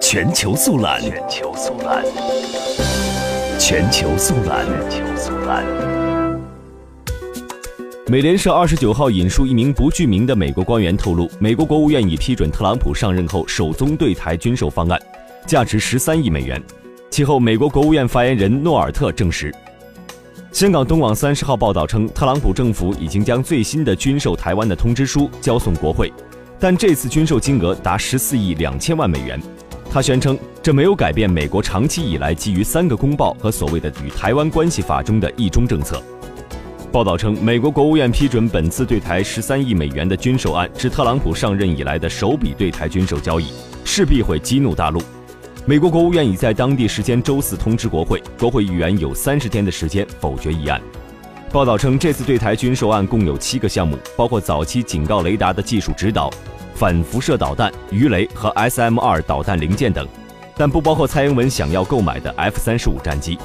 [0.00, 2.04] 全球速览，全球速览，
[3.58, 5.64] 全球速览，全球速览。
[8.06, 15.00] 美联社二十九号引述一名不具名的美国官员透露，美国国务院已批准特朗普上任后首宗对台军售方案，
[15.46, 16.62] 价值十三亿美元。
[17.10, 19.54] 其后，美国国务院发言人诺尔特证实。
[20.50, 26.12] 香港东网三十号报道称，特朗普政府已经将最新的军售台湾的通知书交送国会，
[26.62, 29.36] 但这次军售金额达十四亿两千万美元。
[29.90, 36.00] 他宣称，这没有改变美国长期以来基于三个公报和所谓的与台湾关系法中的一中政策。
[36.92, 43.48] 报道称，美国国务院批准本次对台十三亿美元的军售案，是特朗普上任以来的首笔对台军售交易，
[43.84, 45.02] 势必会激怒大陆。
[45.66, 50.80] 美国国务院已在当地时间周四通知国会，国会议员有三十天的时间否决议案。
[51.50, 56.32] 报道称，这次对台军售案共有七个项目，包括早期警告雷达的技术指导、
[56.74, 60.06] 反辐射导弹、鱼雷和 S M 二导弹零件等，
[60.56, 63.38] 但不包括蔡英文想要购买的 F 三十五战机。